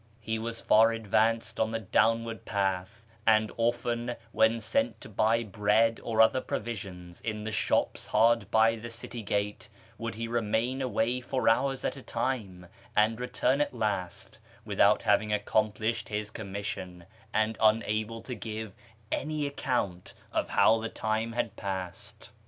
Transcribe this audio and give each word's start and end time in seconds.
He 0.19 0.39
was 0.39 0.61
far 0.61 0.91
advanced 0.91 1.59
on 1.59 1.69
the 1.69 1.77
downward 1.79 2.43
path, 2.43 3.05
and 3.27 3.51
often, 3.55 4.15
when 4.31 4.59
sent 4.59 4.99
to 5.01 5.09
buy 5.09 5.43
bread 5.43 5.99
or 6.03 6.21
other 6.23 6.41
provisions 6.41 7.21
in 7.21 7.41
the 7.41 7.51
shops 7.51 8.07
hard 8.07 8.49
by 8.49 8.77
the 8.77 8.89
city 8.89 9.21
gate, 9.21 9.69
would 9.99 10.15
he 10.15 10.27
remain 10.27 10.81
away 10.81 11.21
for 11.21 11.47
hours 11.47 11.85
at 11.85 11.97
a 11.97 12.01
time, 12.01 12.65
and 12.95 13.19
return 13.19 13.61
at 13.61 13.75
last 13.75 14.39
without 14.65 15.03
having 15.03 15.31
accomplished 15.31 16.09
his 16.09 16.31
commission, 16.31 17.05
and 17.31 17.55
unable 17.61 18.23
to 18.23 18.33
give 18.33 18.73
any 19.11 19.45
account 19.45 20.15
of 20.31 20.49
how 20.49 20.79
the 20.79 20.89
time 20.89 21.33
had 21.33 21.55
passed. 21.55 22.31